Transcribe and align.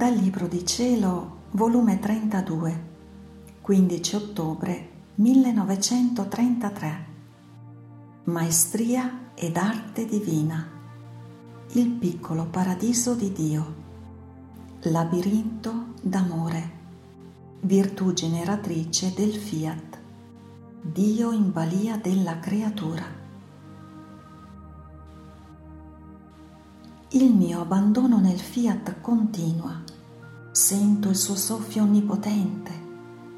Dal 0.00 0.14
Libro 0.14 0.46
di 0.46 0.64
Cielo, 0.64 1.40
volume 1.50 1.98
32, 1.98 2.84
15 3.60 4.16
ottobre 4.16 4.88
1933. 5.16 7.06
Maestria 8.24 9.32
ed 9.34 9.58
arte 9.58 10.06
divina. 10.06 10.66
Il 11.72 11.90
piccolo 11.90 12.46
paradiso 12.46 13.14
di 13.14 13.30
Dio. 13.30 13.74
Labirinto 14.84 15.88
d'amore. 16.00 16.70
Virtù 17.60 18.14
generatrice 18.14 19.12
del 19.14 19.34
fiat. 19.34 19.98
Dio 20.80 21.30
in 21.30 21.52
balia 21.52 21.98
della 21.98 22.38
creatura. 22.38 23.18
Il 27.12 27.34
mio 27.34 27.60
abbandono 27.60 28.20
nel 28.20 28.38
fiat 28.38 29.00
continua. 29.00 29.82
Sento 30.52 31.08
il 31.08 31.16
suo 31.16 31.36
soffio 31.36 31.82
onnipotente 31.82 32.88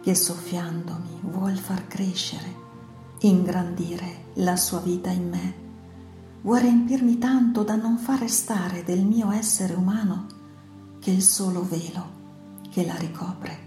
che 0.02 0.14
soffiandomi 0.14 1.20
vuol 1.22 1.56
far 1.56 1.86
crescere, 1.86 2.54
ingrandire 3.20 4.30
la 4.34 4.56
sua 4.56 4.80
vita 4.80 5.10
in 5.10 5.28
me. 5.28 5.54
Vuol 6.40 6.60
riempirmi 6.60 7.18
tanto 7.18 7.62
da 7.62 7.76
non 7.76 7.98
far 7.98 8.18
restare 8.18 8.82
del 8.82 9.04
mio 9.04 9.30
essere 9.30 9.74
umano 9.74 10.26
che 10.98 11.10
il 11.10 11.22
solo 11.22 11.62
velo 11.62 12.20
che 12.70 12.86
la 12.86 12.96
ricopre. 12.96 13.58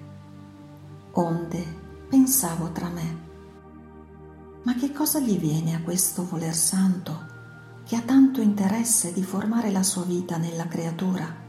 Onde 1.11 1.63
pensavo 2.09 2.71
tra 2.71 2.89
me, 2.89 3.23
ma 4.63 4.73
che 4.73 4.91
cosa 4.91 5.19
gli 5.19 5.37
viene 5.37 5.75
a 5.75 5.81
questo 5.81 6.25
voler 6.25 6.55
santo? 6.55 7.33
che 7.85 7.95
ha 7.95 8.01
tanto 8.01 8.41
interesse 8.41 9.13
di 9.13 9.23
formare 9.23 9.69
la 9.69 9.83
sua 9.83 10.01
vita 10.01 10.37
nella 10.37 10.67
creatura, 10.67 11.44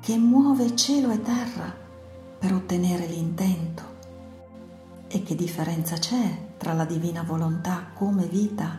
che 0.00 0.16
muove 0.16 0.74
cielo 0.74 1.10
e 1.10 1.20
terra 1.20 1.72
per 2.38 2.54
ottenere 2.54 3.06
l'intento. 3.06 3.82
E 5.08 5.22
che 5.22 5.34
differenza 5.34 5.96
c'è 5.96 6.52
tra 6.56 6.72
la 6.72 6.84
divina 6.84 7.22
volontà 7.22 7.90
come 7.94 8.26
vita 8.26 8.78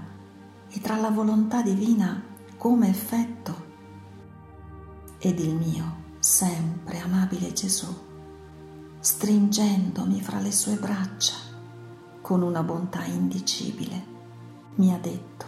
e 0.69 0.80
tra 0.80 0.97
la 0.97 1.09
volontà 1.09 1.61
divina 1.61 2.23
come 2.58 2.89
effetto? 2.89 3.69
Ed 5.19 5.39
il 5.39 5.55
mio 5.55 5.99
sempre 6.19 6.99
amabile 6.99 7.53
Gesù, 7.53 7.94
stringendomi 8.99 10.22
fra 10.22 10.39
le 10.39 10.52
sue 10.52 10.75
braccia 10.75 11.36
con 12.22 12.42
una 12.42 12.64
bontà 12.64 13.03
indicibile, 13.03 14.05
mi 14.75 14.94
ha 14.94 14.97
detto, 14.97 15.45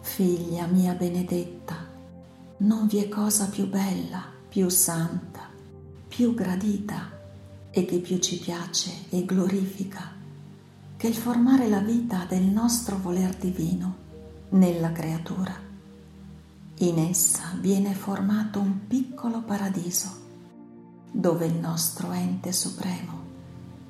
Figlia 0.00 0.66
mia 0.66 0.94
benedetta, 0.94 1.75
non 2.58 2.86
vi 2.86 2.98
è 2.98 3.08
cosa 3.08 3.48
più 3.48 3.68
bella, 3.68 4.24
più 4.48 4.68
santa, 4.68 5.48
più 6.08 6.34
gradita 6.34 7.10
e 7.70 7.84
che 7.84 7.98
più 7.98 8.18
ci 8.18 8.38
piace 8.38 8.90
e 9.10 9.24
glorifica 9.26 10.14
che 10.96 11.08
il 11.08 11.14
formare 11.14 11.68
la 11.68 11.80
vita 11.80 12.24
del 12.26 12.44
nostro 12.44 12.98
voler 12.98 13.34
divino 13.34 14.04
nella 14.50 14.92
creatura. 14.92 15.54
In 16.78 16.98
essa 16.98 17.54
viene 17.60 17.92
formato 17.92 18.60
un 18.60 18.86
piccolo 18.86 19.42
paradiso 19.42 20.24
dove 21.12 21.46
il 21.46 21.54
nostro 21.54 22.12
ente 22.12 22.52
supremo 22.52 23.24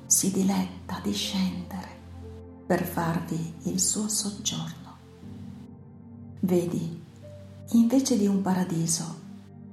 si 0.05 0.31
diletta 0.31 0.99
di 1.01 1.13
scendere 1.13 1.95
per 2.65 2.85
farvi 2.85 3.53
il 3.63 3.79
suo 3.79 4.09
soggiorno. 4.09 4.95
Vedi, 6.41 7.05
invece 7.71 8.17
di 8.17 8.27
un 8.27 8.41
paradiso, 8.41 9.15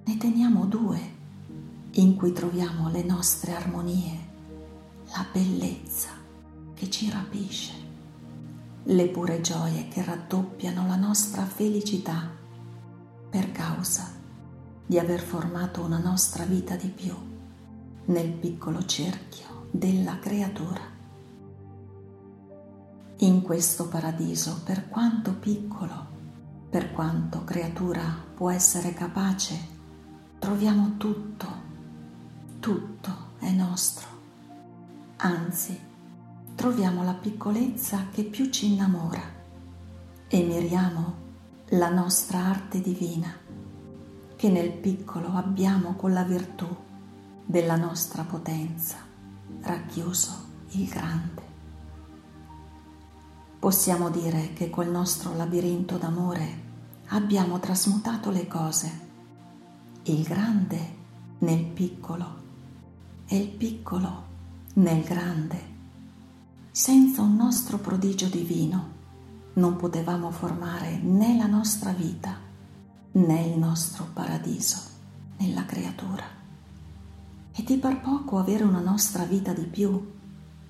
ne 0.04 0.16
teniamo 0.16 0.66
due 0.66 1.12
in 1.92 2.16
cui 2.16 2.32
troviamo 2.32 2.90
le 2.90 3.04
nostre 3.04 3.54
armonie, 3.54 4.18
la 5.06 5.24
bellezza 5.32 6.08
che 6.74 6.90
ci 6.90 7.08
rapisce, 7.08 7.72
le 8.82 9.08
pure 9.08 9.40
gioie 9.40 9.86
che 9.86 10.02
raddoppiano 10.02 10.88
la 10.88 10.96
nostra 10.96 11.44
felicità 11.44 12.28
per 13.30 13.52
causa 13.52 14.10
di 14.84 14.98
aver 14.98 15.20
formato 15.20 15.82
una 15.82 15.98
nostra 15.98 16.44
vita 16.44 16.74
di 16.74 16.88
più 16.88 17.14
nel 18.06 18.32
piccolo 18.32 18.84
cerchio 18.84 19.68
della 19.70 20.18
creatura. 20.18 20.92
In 23.18 23.40
questo 23.42 23.86
paradiso, 23.86 24.60
per 24.64 24.88
quanto 24.88 25.32
piccolo, 25.32 26.13
per 26.74 26.90
quanto 26.90 27.44
creatura 27.44 28.02
può 28.34 28.50
essere 28.50 28.94
capace, 28.94 29.56
troviamo 30.40 30.96
tutto, 30.96 31.46
tutto 32.58 33.10
è 33.38 33.48
nostro. 33.52 34.08
Anzi, 35.18 35.78
troviamo 36.56 37.04
la 37.04 37.12
piccolezza 37.12 38.08
che 38.10 38.24
più 38.24 38.50
ci 38.50 38.72
innamora 38.72 39.22
e 40.26 40.42
miriamo 40.42 41.14
la 41.68 41.90
nostra 41.90 42.40
arte 42.40 42.80
divina 42.80 43.32
che 44.34 44.48
nel 44.48 44.72
piccolo 44.72 45.28
abbiamo 45.28 45.94
con 45.94 46.12
la 46.12 46.24
virtù 46.24 46.66
della 47.44 47.76
nostra 47.76 48.24
potenza 48.24 48.96
racchiuso 49.60 50.32
il 50.70 50.88
grande. 50.88 51.42
Possiamo 53.60 54.10
dire 54.10 54.52
che 54.54 54.70
col 54.70 54.88
nostro 54.88 55.36
labirinto 55.36 55.98
d'amore 55.98 56.63
abbiamo 57.08 57.58
trasmutato 57.58 58.30
le 58.30 58.46
cose, 58.46 59.00
il 60.04 60.22
grande 60.22 61.02
nel 61.38 61.64
piccolo 61.64 62.42
e 63.26 63.36
il 63.36 63.48
piccolo 63.48 64.24
nel 64.74 65.02
grande. 65.02 65.72
Senza 66.70 67.22
un 67.22 67.36
nostro 67.36 67.78
prodigio 67.78 68.26
divino 68.26 68.92
non 69.54 69.76
potevamo 69.76 70.30
formare 70.30 70.98
né 70.98 71.36
la 71.36 71.46
nostra 71.46 71.92
vita 71.92 72.36
né 73.12 73.46
il 73.46 73.58
nostro 73.58 74.08
paradiso 74.12 74.76
nella 75.36 75.64
creatura. 75.64 76.24
E 77.52 77.62
di 77.62 77.76
par 77.76 78.00
poco 78.00 78.38
avere 78.38 78.64
una 78.64 78.80
nostra 78.80 79.24
vita 79.24 79.52
di 79.52 79.64
più 79.64 80.12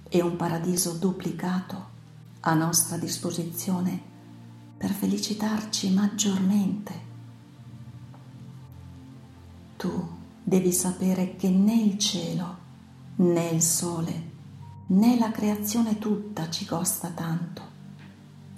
e 0.06 0.20
un 0.20 0.36
paradiso 0.36 0.92
duplicato 0.92 1.92
a 2.40 2.52
nostra 2.52 2.98
disposizione 2.98 4.12
per 4.84 4.92
felicitarci 4.92 5.94
maggiormente. 5.94 6.92
Tu 9.78 10.08
devi 10.42 10.72
sapere 10.72 11.36
che 11.36 11.48
né 11.48 11.74
il 11.74 11.96
cielo, 11.96 12.56
né 13.16 13.48
il 13.48 13.62
sole, 13.62 14.32
né 14.88 15.18
la 15.18 15.30
creazione 15.30 15.98
tutta 15.98 16.50
ci 16.50 16.66
costa 16.66 17.08
tanto, 17.08 17.62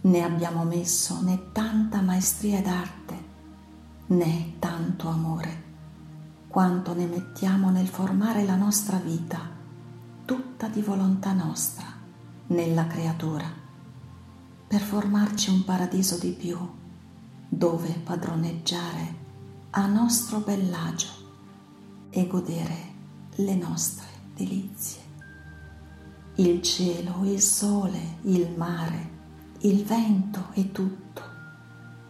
né 0.00 0.24
abbiamo 0.24 0.64
messo 0.64 1.22
né 1.22 1.52
tanta 1.52 2.00
maestria 2.00 2.60
d'arte, 2.60 3.14
né 4.06 4.54
tanto 4.58 5.06
amore, 5.06 5.62
quanto 6.48 6.92
ne 6.92 7.06
mettiamo 7.06 7.70
nel 7.70 7.86
formare 7.86 8.44
la 8.44 8.56
nostra 8.56 8.96
vita, 8.96 9.48
tutta 10.24 10.66
di 10.66 10.82
volontà 10.82 11.32
nostra, 11.32 11.86
nella 12.48 12.88
creatura 12.88 13.65
per 14.68 14.80
formarci 14.80 15.50
un 15.50 15.64
paradiso 15.64 16.18
di 16.18 16.32
più 16.32 16.58
dove 17.48 17.88
padroneggiare 18.02 19.24
a 19.70 19.86
nostro 19.86 20.40
bellagio 20.40 21.06
e 22.10 22.26
godere 22.26 22.94
le 23.36 23.54
nostre 23.54 24.06
delizie. 24.34 25.04
Il 26.36 26.60
cielo, 26.62 27.24
il 27.24 27.40
sole, 27.40 28.18
il 28.22 28.50
mare, 28.56 29.10
il 29.60 29.84
vento 29.84 30.48
e 30.54 30.72
tutto 30.72 31.22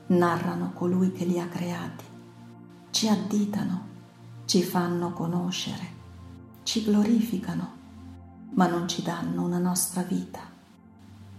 narrano 0.09 0.73
colui 0.73 1.13
che 1.13 1.27
li 1.27 1.39
ha 1.39 1.49
creati, 1.49 2.05
ci 2.91 3.09
additano, 3.09 3.87
ci 4.47 4.63
fanno 4.63 5.13
conoscere, 5.13 5.95
ci 6.63 6.83
glorificano, 6.85 7.75
ma 8.55 8.67
non 8.67 8.89
ci 8.89 9.03
danno 9.03 9.45
una 9.45 9.59
nostra 9.59 10.03
vita 10.03 10.55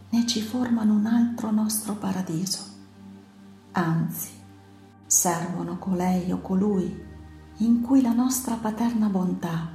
né 0.10 0.26
ci 0.26 0.42
formano 0.42 0.94
un 0.94 1.06
altro 1.06 1.52
nostro 1.52 1.96
paradiso. 1.96 2.64
Anzi, 3.74 4.32
servono 5.06 5.78
colei 5.78 6.32
o 6.32 6.40
colui 6.40 7.06
in 7.58 7.82
cui 7.82 8.02
la 8.02 8.14
nostra 8.14 8.56
paterna 8.56 9.08
bontà 9.08 9.70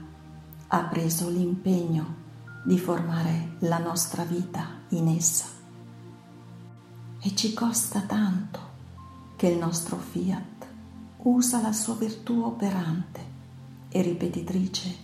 ha 0.69 0.85
preso 0.85 1.29
l'impegno 1.29 2.21
di 2.65 2.79
formare 2.79 3.57
la 3.61 3.79
nostra 3.79 4.25
vita 4.25 4.67
in 4.91 5.09
essa. 5.09 5.47
E 7.21 7.35
ci 7.35 7.53
costa 7.53 8.01
tanto 8.01 8.71
che 9.37 9.49
il 9.49 9.59
nostro 9.59 9.97
fiat 9.97 10.67
usa 11.25 11.61
la 11.61 11.73
sua 11.73 11.95
virtù 11.95 12.43
operante 12.43 13.21
e 13.89 14.03
ripetitrice 14.03 14.97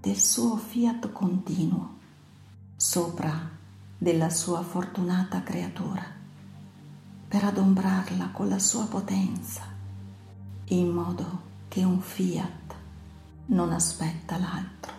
del 0.00 0.18
suo 0.18 0.56
fiat 0.56 1.10
continuo 1.12 1.96
sopra 2.76 3.57
della 3.98 4.30
sua 4.30 4.62
fortunata 4.62 5.42
creatura, 5.42 6.04
per 7.26 7.42
adombrarla 7.42 8.28
con 8.28 8.48
la 8.48 8.60
sua 8.60 8.86
potenza, 8.86 9.64
in 10.66 10.88
modo 10.88 11.42
che 11.66 11.82
un 11.82 12.00
fiat 12.00 12.74
non 13.46 13.72
aspetta 13.72 14.38
l'altro, 14.38 14.92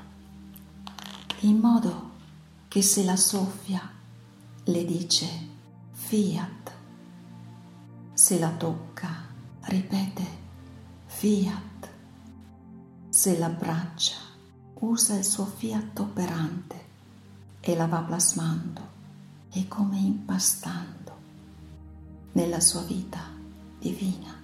in 1.39 1.57
modo 1.59 2.11
che 2.67 2.81
se 2.81 3.05
la 3.05 3.15
soffia 3.15 3.81
le 4.65 4.85
dice 4.85 5.27
fiat, 5.93 6.71
se 8.11 8.37
la 8.37 8.51
tocca 8.51 9.27
ripete 9.61 10.25
fiat, 11.05 11.89
se 13.07 13.37
l'abbraccia 13.37 14.17
usa 14.81 15.15
il 15.15 15.23
suo 15.23 15.45
fiat 15.45 15.97
operante 15.99 16.87
e 17.61 17.75
la 17.75 17.87
va 17.87 17.99
plasmando 17.99 18.81
e 19.51 19.67
come 19.67 19.97
impastando 19.97 21.17
nella 22.33 22.59
sua 22.59 22.81
vita 22.81 23.19
divina. 23.79 24.37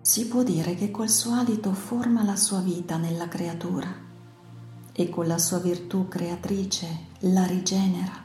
Si 0.00 0.26
può 0.28 0.42
dire 0.42 0.74
che 0.76 0.90
col 0.90 1.10
suo 1.10 1.34
alito 1.34 1.72
forma 1.72 2.22
la 2.22 2.36
sua 2.36 2.60
vita 2.60 2.96
nella 2.96 3.28
creatura 3.28 3.92
e 4.92 5.10
con 5.10 5.26
la 5.26 5.38
sua 5.38 5.58
virtù 5.58 6.08
creatrice 6.08 7.06
la 7.20 7.44
rigenera 7.44 8.24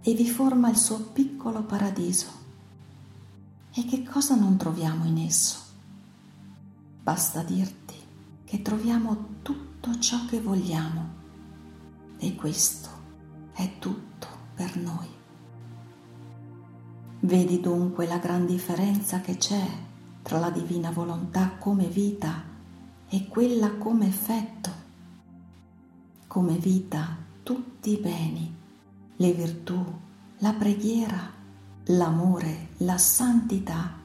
e 0.00 0.14
vi 0.14 0.28
forma 0.28 0.70
il 0.70 0.76
suo 0.76 1.00
piccolo 1.00 1.64
paradiso. 1.64 2.40
E 3.74 3.84
che 3.84 4.02
cosa 4.02 4.36
non 4.36 4.56
troviamo 4.56 5.04
in 5.04 5.18
esso? 5.18 5.58
Basta 7.02 7.42
dirti 7.42 7.94
che 8.44 8.62
troviamo 8.62 9.31
tutto 9.82 9.98
ciò 9.98 10.24
che 10.26 10.40
vogliamo 10.40 11.08
e 12.18 12.36
questo 12.36 12.88
è 13.52 13.68
tutto 13.80 14.28
per 14.54 14.76
noi. 14.76 15.08
Vedi 17.18 17.58
dunque 17.58 18.06
la 18.06 18.18
gran 18.18 18.46
differenza 18.46 19.20
che 19.20 19.36
c'è 19.36 19.66
tra 20.22 20.38
la 20.38 20.50
divina 20.50 20.92
volontà 20.92 21.56
come 21.58 21.86
vita 21.86 22.44
e 23.08 23.26
quella 23.26 23.72
come 23.72 24.06
effetto. 24.06 24.70
Come 26.28 26.56
vita 26.58 27.16
tutti 27.42 27.90
i 27.90 28.00
beni, 28.00 28.54
le 29.16 29.32
virtù, 29.32 29.84
la 30.38 30.52
preghiera, 30.52 31.28
l'amore, 31.86 32.68
la 32.78 32.98
santità 32.98 33.98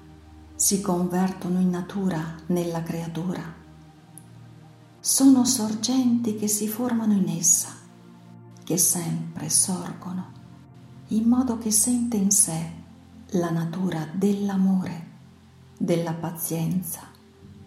si 0.55 0.81
convertono 0.81 1.59
in 1.59 1.69
natura 1.69 2.35
nella 2.47 2.81
creatura. 2.81 3.56
Sono 4.99 5.45
sorgenti 5.45 6.35
che 6.35 6.47
si 6.47 6.67
formano 6.67 7.13
in 7.13 7.29
essa, 7.29 7.69
che 8.63 8.77
sempre 8.77 9.49
sorgono, 9.49 10.31
in 11.09 11.23
modo 11.29 11.57
che 11.57 11.71
sente 11.71 12.17
in 12.17 12.31
sé 12.31 12.71
la 13.31 13.51
natura 13.51 14.07
dell'amore, 14.11 15.05
della 15.77 16.13
pazienza, 16.13 17.01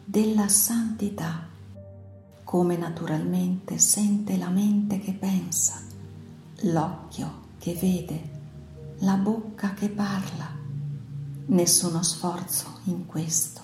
della 0.05 0.49
santità, 0.49 1.47
come 2.43 2.77
naturalmente 2.77 3.79
sente 3.79 4.37
la 4.37 4.49
mente 4.49 4.99
che 4.99 5.13
pensa, 5.13 5.81
l'occhio 6.63 7.49
che 7.59 7.75
vede, 7.75 8.31
la 8.99 9.15
bocca 9.15 9.73
che 9.73 9.89
parla. 9.89 10.59
Nessuno 11.47 12.03
sforzo 12.03 12.81
in 12.85 13.07
questo, 13.07 13.61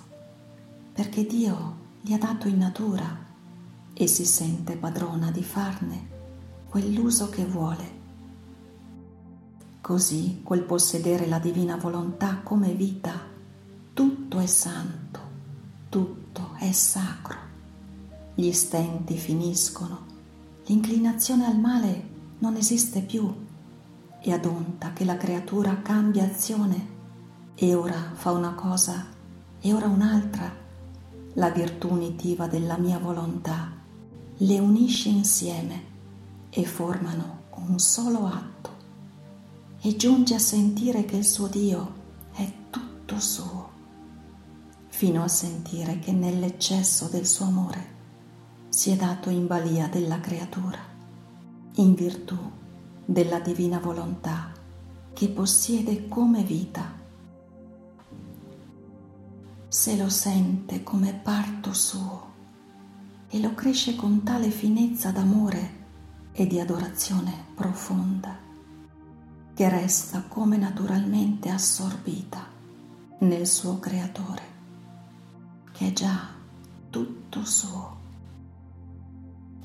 perché 0.92 1.26
Dio 1.26 1.84
gli 2.00 2.12
ha 2.12 2.18
dato 2.18 2.48
in 2.48 2.58
natura 2.58 3.25
e 3.98 4.06
si 4.06 4.24
sente 4.24 4.76
padrona 4.76 5.30
di 5.30 5.42
farne 5.42 6.08
quell'uso 6.68 7.28
che 7.30 7.44
vuole 7.44 7.96
Così 9.86 10.40
col 10.42 10.62
possedere 10.62 11.28
la 11.28 11.38
divina 11.38 11.76
volontà 11.76 12.40
come 12.42 12.72
vita, 12.72 13.20
tutto 13.94 14.40
è 14.40 14.46
santo, 14.46 15.20
tutto 15.88 16.54
è 16.58 16.72
sacro. 16.72 17.38
Gli 18.34 18.50
stenti 18.50 19.16
finiscono, 19.16 20.04
l'inclinazione 20.64 21.46
al 21.46 21.60
male 21.60 22.08
non 22.40 22.56
esiste 22.56 23.00
più 23.02 23.32
e 24.20 24.32
ad 24.32 24.44
onta 24.44 24.92
che 24.92 25.04
la 25.04 25.16
creatura 25.16 25.80
cambia 25.82 26.24
azione 26.24 26.88
e 27.54 27.72
ora 27.76 28.10
fa 28.14 28.32
una 28.32 28.54
cosa 28.54 29.06
e 29.60 29.72
ora 29.72 29.86
un'altra, 29.86 30.52
la 31.34 31.50
virtù 31.50 31.92
unitiva 31.92 32.48
della 32.48 32.76
mia 32.76 32.98
volontà 32.98 33.75
le 34.40 34.58
unisce 34.58 35.08
insieme 35.08 35.94
e 36.50 36.64
formano 36.66 37.44
un 37.54 37.78
solo 37.78 38.26
atto 38.26 38.70
e 39.80 39.96
giunge 39.96 40.34
a 40.34 40.38
sentire 40.38 41.06
che 41.06 41.16
il 41.16 41.24
suo 41.24 41.46
Dio 41.46 41.94
è 42.32 42.52
tutto 42.68 43.18
suo, 43.18 43.70
fino 44.88 45.22
a 45.22 45.28
sentire 45.28 45.98
che 46.00 46.12
nell'eccesso 46.12 47.06
del 47.06 47.26
suo 47.26 47.46
amore 47.46 47.94
si 48.68 48.90
è 48.90 48.96
dato 48.96 49.30
in 49.30 49.46
balia 49.46 49.88
della 49.88 50.20
creatura, 50.20 50.80
in 51.76 51.94
virtù 51.94 52.36
della 53.06 53.40
divina 53.40 53.78
volontà 53.78 54.52
che 55.14 55.28
possiede 55.28 56.08
come 56.08 56.42
vita. 56.42 56.92
Se 59.68 59.96
lo 59.96 60.10
sente 60.10 60.82
come 60.82 61.14
parto 61.14 61.72
suo 61.72 62.34
e 63.28 63.40
lo 63.40 63.54
cresce 63.54 63.96
con 63.96 64.22
tale 64.22 64.50
finezza 64.50 65.10
d'amore 65.10 65.84
e 66.32 66.46
di 66.46 66.60
adorazione 66.60 67.32
profonda 67.54 68.44
che 69.56 69.70
resta 69.70 70.22
come 70.28 70.58
naturalmente 70.58 71.48
assorbita 71.48 72.46
nel 73.20 73.46
suo 73.46 73.78
creatore, 73.78 74.42
che 75.72 75.88
è 75.88 75.92
già 75.94 76.28
tutto 76.90 77.42
suo. 77.42 77.96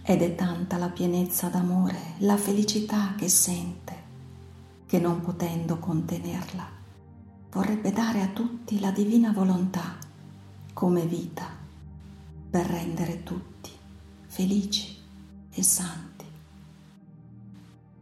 Ed 0.02 0.22
è 0.22 0.34
tanta 0.34 0.78
la 0.78 0.88
pienezza 0.88 1.50
d'amore, 1.50 2.14
la 2.20 2.38
felicità 2.38 3.16
che 3.18 3.28
sente, 3.28 3.96
che 4.86 4.98
non 4.98 5.20
potendo 5.20 5.78
contenerla, 5.78 6.66
vorrebbe 7.52 7.92
dare 7.92 8.22
a 8.22 8.28
tutti 8.28 8.80
la 8.80 8.92
divina 8.92 9.34
volontà 9.34 9.98
come 10.72 11.06
vita 11.06 11.61
per 12.52 12.68
rendere 12.68 13.24
tutti 13.24 13.72
felici 14.28 14.96
e 15.52 15.64
santi 15.64 16.12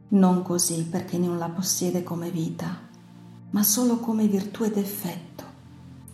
non 0.09 0.41
così 0.41 0.85
perché 0.85 1.17
non 1.19 1.37
la 1.37 1.49
possiede 1.49 2.03
come 2.03 2.31
vita, 2.31 2.87
ma 3.51 3.61
solo 3.61 3.97
come 3.97 4.27
virtù 4.27 4.63
ed 4.63 4.77
effetto, 4.77 5.43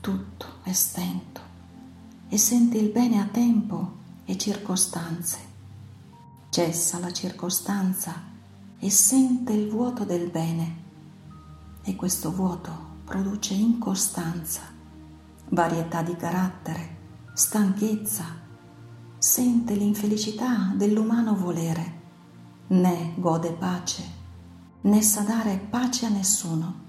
tutto 0.02 0.46
è 0.64 0.74
stento, 0.74 1.40
e 2.28 2.38
sente 2.38 2.78
il 2.78 2.90
bene 2.90 3.22
a 3.22 3.26
tempo 3.26 3.94
e 4.26 4.38
circostanze. 4.38 5.38
Cessa 6.50 7.00
la 7.00 7.14
circostanza 7.14 8.14
e 8.78 8.90
sente 8.90 9.54
il 9.54 9.70
vuoto 9.70 10.04
del 10.04 10.30
bene, 10.30 10.84
e 11.84 11.96
questo 11.96 12.34
vuoto 12.34 12.94
produce 13.06 13.54
incostanza, 13.54 14.62
varietà 15.50 16.02
di 16.02 16.18
carattere, 16.18 16.98
stanchezza, 17.38 18.24
sente 19.18 19.74
l'infelicità 19.74 20.72
dell'umano 20.74 21.36
volere 21.36 22.04
né 22.68 23.14
gode 23.18 23.52
pace, 23.52 24.04
né 24.84 25.02
sa 25.02 25.20
dare 25.20 25.58
pace 25.58 26.06
a 26.06 26.10
nessuno. 26.10 26.84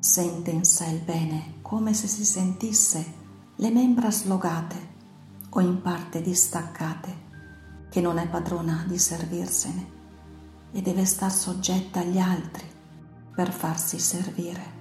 Sente 0.00 0.50
in 0.50 0.64
sé 0.64 0.86
il 0.86 1.02
bene 1.02 1.58
come 1.62 1.94
se 1.94 2.08
si 2.08 2.24
sentisse 2.24 3.14
le 3.54 3.70
membra 3.70 4.10
slogate 4.10 4.88
o 5.50 5.60
in 5.60 5.82
parte 5.82 6.20
distaccate, 6.20 7.26
che 7.90 8.00
non 8.00 8.18
è 8.18 8.26
padrona 8.28 8.84
di 8.88 8.98
servirsene 8.98 9.90
e 10.72 10.82
deve 10.82 11.04
star 11.04 11.30
soggetta 11.30 12.00
agli 12.00 12.18
altri 12.18 12.66
per 13.36 13.52
farsi 13.52 14.00
servire. 14.00 14.76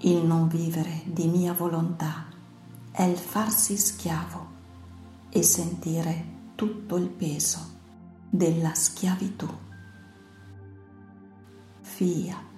Il 0.00 0.22
non 0.22 0.48
vivere 0.48 1.00
di 1.06 1.28
mia 1.28 1.54
volontà 1.54 2.28
è 2.92 3.02
il 3.02 3.16
farsi 3.16 3.78
schiavo 3.78 4.50
e 5.30 5.42
sentire 5.42 6.24
tutto 6.54 6.96
il 6.96 7.08
peso 7.08 7.58
della 8.28 8.74
schiavitù. 8.74 9.48
Fiat. 11.80 12.51